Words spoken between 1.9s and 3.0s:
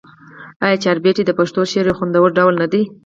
خوندور ډول نه دی؟